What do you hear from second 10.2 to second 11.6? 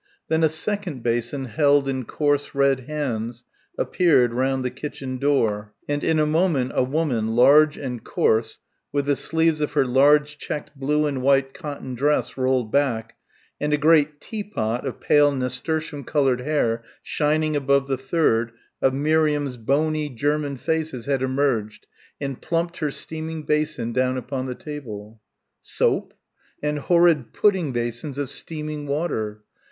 checked blue and white